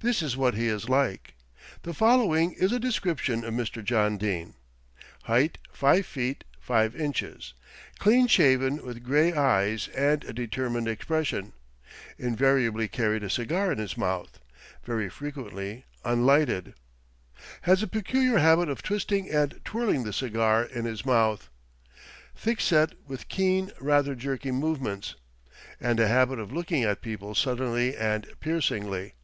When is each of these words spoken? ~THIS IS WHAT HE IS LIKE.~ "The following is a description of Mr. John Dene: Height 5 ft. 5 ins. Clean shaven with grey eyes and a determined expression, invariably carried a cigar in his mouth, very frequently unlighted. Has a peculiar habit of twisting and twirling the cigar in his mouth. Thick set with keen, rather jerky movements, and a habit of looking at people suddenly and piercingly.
~THIS 0.00 0.20
IS 0.20 0.36
WHAT 0.36 0.52
HE 0.54 0.66
IS 0.68 0.90
LIKE.~ 0.90 1.34
"The 1.82 1.94
following 1.94 2.52
is 2.52 2.70
a 2.70 2.78
description 2.78 3.44
of 3.46 3.54
Mr. 3.54 3.82
John 3.82 4.18
Dene: 4.18 4.52
Height 5.22 5.56
5 5.72 6.04
ft. 6.04 6.42
5 6.60 6.94
ins. 6.94 7.54
Clean 7.98 8.26
shaven 8.26 8.84
with 8.84 9.02
grey 9.02 9.32
eyes 9.32 9.88
and 9.96 10.22
a 10.24 10.34
determined 10.34 10.86
expression, 10.86 11.54
invariably 12.18 12.88
carried 12.88 13.22
a 13.24 13.30
cigar 13.30 13.72
in 13.72 13.78
his 13.78 13.96
mouth, 13.96 14.38
very 14.84 15.08
frequently 15.08 15.86
unlighted. 16.04 16.74
Has 17.62 17.82
a 17.82 17.86
peculiar 17.88 18.36
habit 18.36 18.68
of 18.68 18.82
twisting 18.82 19.30
and 19.30 19.58
twirling 19.64 20.04
the 20.04 20.12
cigar 20.12 20.62
in 20.64 20.84
his 20.84 21.06
mouth. 21.06 21.48
Thick 22.36 22.60
set 22.60 22.92
with 23.06 23.28
keen, 23.28 23.72
rather 23.80 24.14
jerky 24.14 24.50
movements, 24.50 25.14
and 25.80 25.98
a 25.98 26.06
habit 26.06 26.38
of 26.38 26.52
looking 26.52 26.84
at 26.84 27.00
people 27.00 27.34
suddenly 27.34 27.96
and 27.96 28.26
piercingly. 28.40 29.14